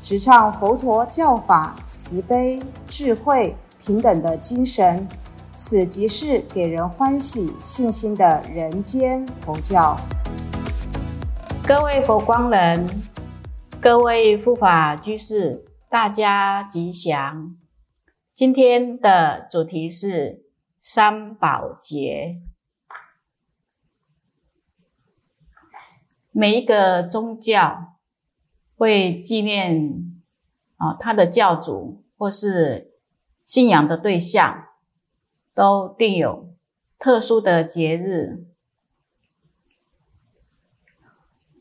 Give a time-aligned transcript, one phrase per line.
[0.00, 5.06] 直唱佛陀教法慈悲、智慧、平等的精神。
[5.52, 9.96] 此即是给人欢喜、信心的人间佛教。
[11.66, 12.86] 各位佛光人，
[13.80, 17.56] 各位护法居士，大家吉祥。
[18.32, 20.44] 今天的主题是
[20.80, 22.36] 三宝节。
[26.30, 27.97] 每一个宗教
[28.78, 30.16] 会纪念
[30.78, 32.94] 啊，他的教主或是
[33.44, 34.64] 信仰的对象。
[35.54, 36.54] 都定有
[37.00, 38.46] 特殊的节日，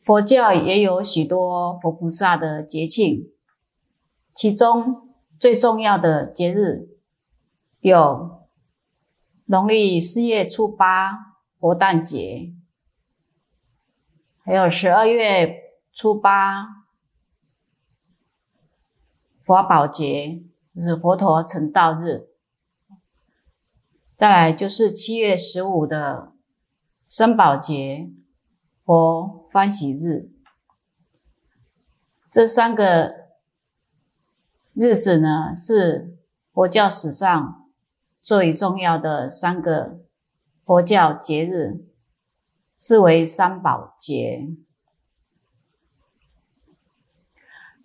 [0.00, 3.32] 佛教也有许多佛菩萨的节庆，
[4.32, 5.08] 其中
[5.40, 7.00] 最重要的节日
[7.80, 8.46] 有
[9.46, 12.52] 农历四月初八佛诞节，
[14.44, 16.79] 还有十二月初八
[19.50, 20.44] 佛宝节，
[20.76, 22.28] 就是佛陀成道日。
[24.14, 26.34] 再来就是七月十五的
[27.08, 28.12] 生宝节
[28.84, 30.30] 或欢喜日，
[32.30, 33.12] 这三个
[34.72, 36.16] 日子呢是
[36.52, 37.68] 佛教史上
[38.22, 39.98] 最重要的三个
[40.64, 41.84] 佛教节日，
[42.78, 44.54] 视为三宝节。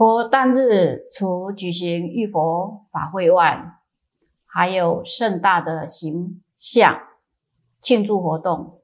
[0.00, 3.82] 佛诞日除举行浴佛法会外，
[4.46, 7.02] 还有盛大的形象
[7.82, 8.80] 庆祝活动，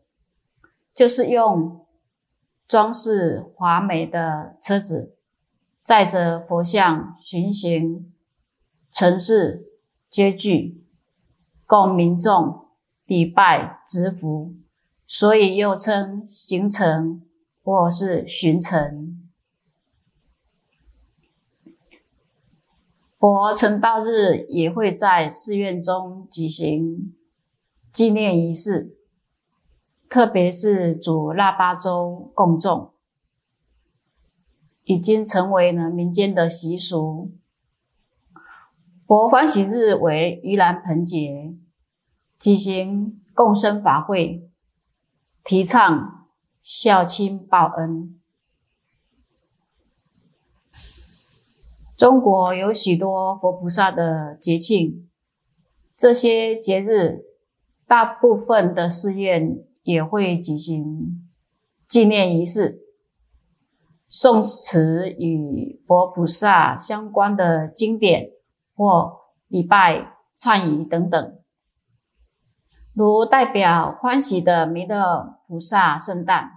[0.93, 1.87] 就是用
[2.69, 5.17] 装饰华美的车子
[5.83, 8.13] 载着佛像巡行
[8.93, 9.73] 城市
[10.11, 10.85] 街聚，
[11.65, 12.67] 供民众
[13.07, 14.55] 礼拜植福，
[15.07, 17.23] 所以又称行程
[17.65, 19.06] 或是巡城。
[23.19, 27.15] 佛成道日也会在寺院中举行
[27.91, 28.95] 纪念仪式，
[30.09, 32.93] 特别是煮腊八粥供众，
[34.85, 37.33] 已经成为了民间的习俗。
[39.07, 41.55] 佛欢喜日为盂兰盆节，
[42.39, 44.51] 举行共生法会，
[45.43, 46.27] 提倡
[46.61, 48.21] 孝亲报恩。
[51.97, 55.09] 中国有许多佛菩萨的节庆，
[55.97, 57.25] 这些节日
[57.87, 61.27] 大部分的寺院也会举行
[61.89, 62.83] 纪念仪式，
[64.11, 68.29] 诵持与佛菩萨相关的经典
[68.75, 71.39] 或礼拜忏仪等等。
[72.93, 76.51] 如代表欢喜的弥勒菩萨圣诞，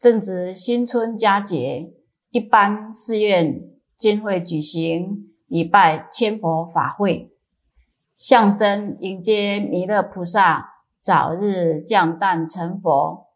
[0.00, 1.92] 正值新春佳节，
[2.30, 3.75] 一般寺院。
[3.98, 7.32] 均会举行礼拜千佛法会，
[8.14, 13.28] 象征迎接弥勒菩萨早日降诞成佛，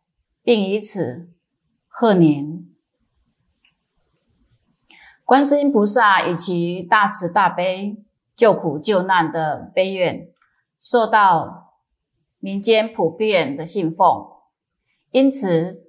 [0.43, 1.31] 并以此
[1.89, 2.67] 贺年。
[5.25, 7.97] 观世音菩萨以其大慈大悲、
[8.35, 10.29] 救苦救难的悲愿，
[10.81, 11.75] 受到
[12.39, 14.27] 民间普遍的信奉，
[15.13, 15.85] 因此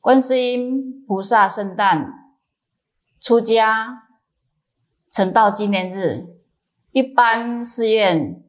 [0.00, 2.23] 观世音菩萨圣诞。
[3.24, 4.02] 出家
[5.10, 6.26] 成道纪念日，
[6.92, 8.44] 一般寺院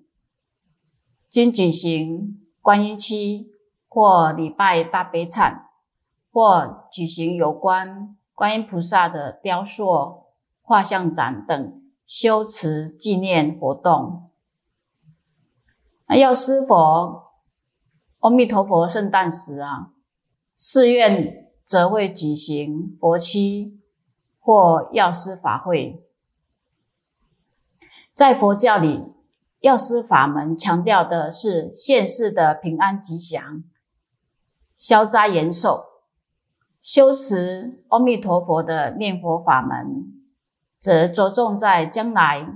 [1.30, 3.54] 均举行观音期
[3.88, 5.62] 或礼拜大悲忏，
[6.30, 10.26] 或举行有关观音菩萨的雕塑、
[10.62, 14.30] 画像展等修持纪念活动。
[16.10, 17.32] 那药师佛、
[18.20, 19.94] 阿弥陀佛圣诞时啊，
[20.58, 23.80] 寺院则会举行佛期。
[24.46, 26.06] 或药师法会，
[28.14, 29.04] 在佛教里，
[29.62, 33.64] 药师法门强调的是现世的平安吉祥、
[34.76, 36.04] 消灾延寿；
[36.80, 40.14] 修持阿弥陀佛的念佛法门，
[40.80, 42.48] 则着重在将来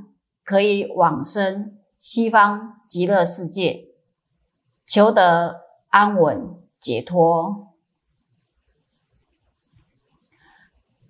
[0.45, 3.87] 可以往生西方极乐世界，
[4.85, 7.68] 求得安稳解脱。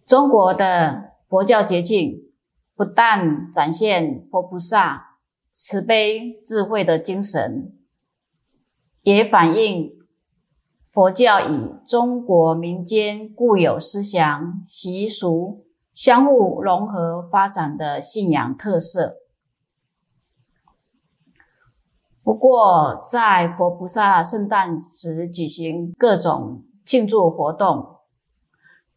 [0.10, 2.32] 中国的佛教节庆
[2.76, 5.20] 不但展现佛菩萨
[5.52, 7.78] 慈悲智慧的精神，
[9.04, 9.92] 也反映
[10.92, 19.18] 佛教以中国民间固有思想习俗相互融合发展的信仰特色。
[22.24, 27.99] 不过，在佛菩萨圣诞时举行各种庆祝活动，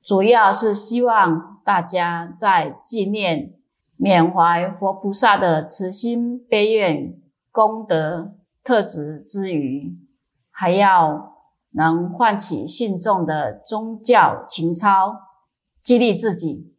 [0.05, 3.55] 主要是希望大家在纪念、
[3.97, 7.21] 缅怀佛菩萨的慈心悲愿、
[7.51, 8.35] 功德
[8.65, 9.97] 特质之余，
[10.51, 11.37] 还要
[11.71, 15.17] 能唤起信众的宗教情操，
[15.83, 16.75] 激励自己，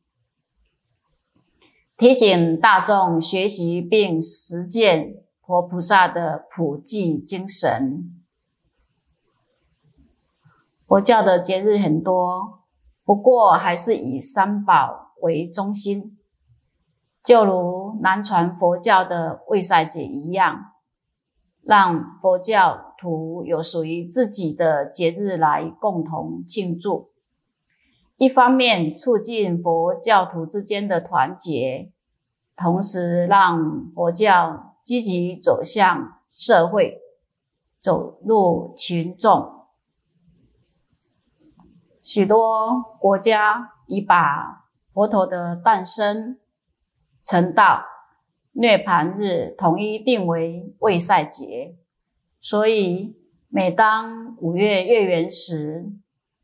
[1.98, 5.24] 提醒大众学习并实践。
[5.46, 8.18] 佛菩萨的普济精神，
[10.88, 12.63] 佛教的节日很多，
[13.04, 16.18] 不过还是以三宝为中心，
[17.24, 20.74] 就如南传佛教的卫赛节一样，
[21.62, 27.12] 让佛教徒有属于自己的节日来共同庆祝。
[28.18, 31.92] 一方面促进佛教徒之间的团结，
[32.56, 34.70] 同时让佛教。
[34.84, 37.00] 积极走向社会，
[37.80, 39.53] 走入群众。
[42.04, 46.38] 许多国家已把佛陀的诞生、
[47.24, 47.84] 成道、
[48.52, 51.76] 涅盘日统一定为未赛节，
[52.40, 53.16] 所以
[53.48, 55.92] 每当五月月圆时，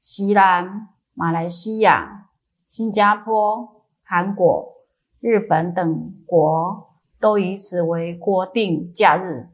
[0.01, 2.29] 西兰、马来西亚、
[2.67, 4.73] 新加坡、韩国、
[5.19, 6.89] 日本等国。
[7.21, 9.50] 都以此为国定假日，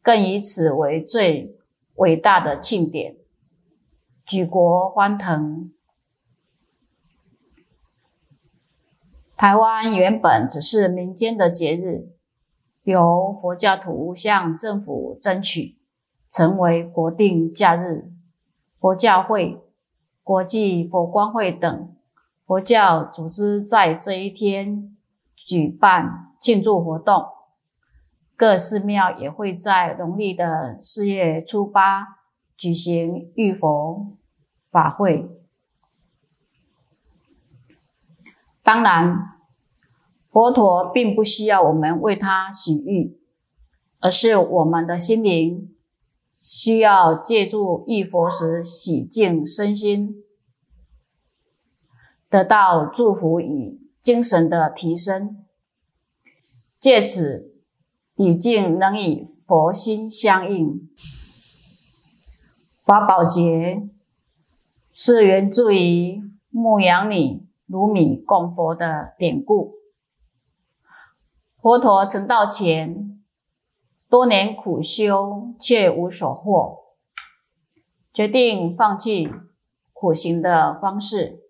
[0.00, 1.54] 更以此为最
[1.96, 3.18] 伟大的庆典，
[4.26, 5.72] 举国欢腾。
[9.36, 12.08] 台湾原本只是民间的节日，
[12.84, 15.76] 由佛教徒向政府争取，
[16.30, 18.10] 成为国定假日。
[18.78, 19.62] 佛教会、
[20.22, 21.94] 国际佛光会等
[22.46, 24.96] 佛教组织在这一天
[25.34, 26.30] 举办。
[26.40, 27.24] 庆祝活动，
[28.36, 32.18] 各寺庙也会在农历的四月初八
[32.56, 34.16] 举行浴佛
[34.70, 35.28] 法会。
[38.62, 39.38] 当然，
[40.30, 43.20] 佛陀并不需要我们为他洗浴，
[44.00, 45.74] 而是我们的心灵
[46.34, 50.22] 需要借助浴佛时洗净身心，
[52.30, 55.44] 得到祝福与精神的提升。
[56.78, 57.54] 借此，
[58.14, 60.88] 礼敬能与佛心相应。
[62.84, 63.88] 法宝节
[64.92, 69.72] 是源自于牧羊女卢米供佛的典故。
[71.62, 73.18] 佛陀成道前，
[74.10, 76.94] 多年苦修却无所获，
[78.12, 79.32] 决定放弃
[79.94, 81.40] 苦行的方式。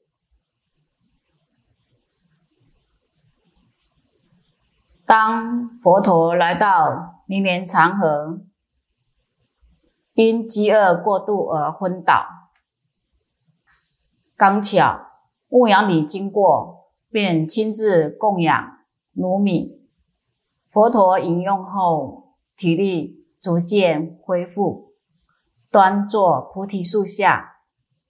[5.05, 8.39] 当佛陀来到绵绵长河，
[10.15, 12.25] 因饥饿过度而昏倒。
[14.37, 15.01] 刚巧
[15.49, 18.79] 牧羊女经过，便亲自供养
[19.13, 19.83] 乳米。
[20.71, 24.95] 佛陀饮用后，体力逐渐恢复，
[25.71, 27.59] 端坐菩提树下，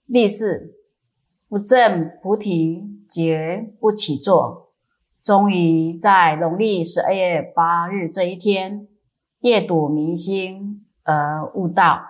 [0.05, 0.75] 立誓
[1.47, 4.71] 不证菩提，绝不起坐。
[5.23, 8.87] 终于在农历十二月八日这一天，
[9.39, 12.05] 夜睹明星呃悟道。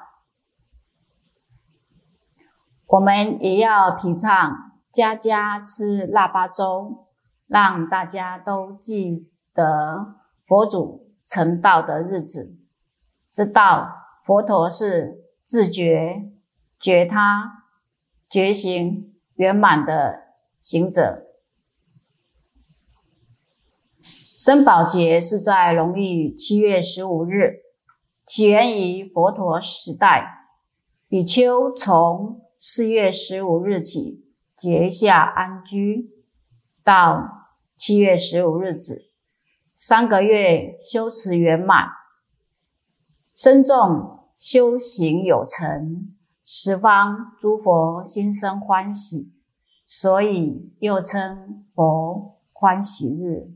[2.87, 7.07] 我们也要提倡家家吃腊八粥，
[7.47, 12.55] 让大家都记得佛祖成道的日子，
[13.33, 16.31] 知道佛陀是自觉、
[16.79, 17.63] 觉他、
[18.29, 20.23] 觉行圆满的
[20.61, 21.23] 行者。
[24.01, 27.61] 生宝节是在农历七月十五日，
[28.25, 30.41] 起源于佛陀时代。
[31.07, 34.25] 比丘从四月十五日起
[34.57, 36.09] 结下安居，
[36.83, 39.11] 到七月十五日止，
[39.75, 41.87] 三个月修持圆满，
[43.33, 46.11] 身众修行有成，
[46.43, 49.31] 十方诸佛心生欢喜，
[49.85, 53.54] 所以又称佛欢喜日。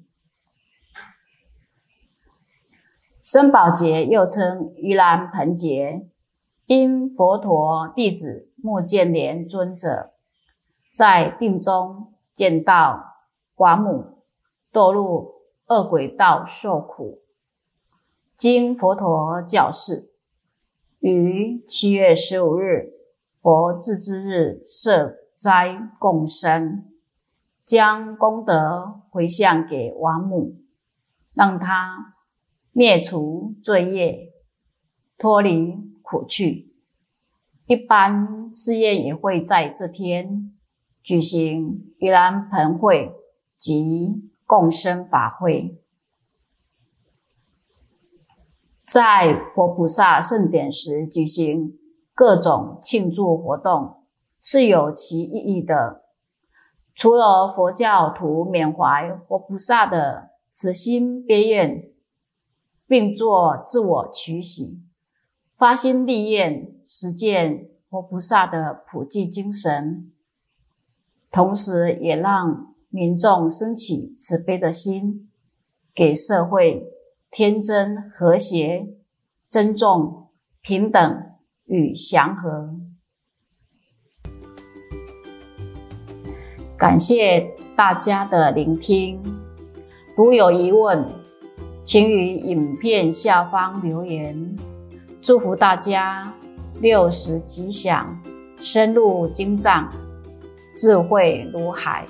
[3.31, 6.07] 生宝节又称盂兰盆节，
[6.65, 10.13] 因佛陀弟子目犍连尊者
[10.95, 13.17] 在定中见到
[13.55, 14.23] 寡母
[14.73, 15.35] 堕入
[15.67, 17.19] 恶鬼道受苦。
[18.35, 20.09] 经佛陀教示，
[20.97, 22.93] 于七月十五日
[23.43, 26.83] 佛自之日设斋供生，
[27.63, 30.55] 将功德回向给王母，
[31.35, 32.15] 让他
[32.79, 34.31] 灭除罪业，
[35.17, 36.73] 脱离苦趣。
[37.65, 40.53] 一般寺院也会在这天
[41.03, 43.11] 举行盂兰盆会
[43.57, 45.77] 及共生法会。
[48.87, 51.77] 在佛菩萨盛典时举行
[52.15, 54.05] 各种庆祝活动
[54.41, 56.05] 是有其意义的。
[56.95, 61.83] 除了佛教徒缅怀佛菩萨的慈心悲愿，
[62.89, 64.81] 并做自我取喜，
[65.57, 70.11] 发心立愿，实践佛菩萨的普济精神，
[71.31, 75.29] 同时也让民众升起慈悲的心，
[75.95, 76.89] 给社会。
[77.31, 78.87] 天真、和谐、
[79.47, 80.29] 尊重、
[80.61, 81.23] 平等
[81.65, 82.75] 与祥和。
[86.75, 89.21] 感谢大家的聆听。
[90.17, 91.05] 如有疑问，
[91.91, 94.55] 请于影片下方留言。
[95.23, 96.31] 祝福大家
[96.81, 98.15] 六十吉祥，
[98.61, 99.89] 深入经藏，
[100.77, 102.05] 智慧如海。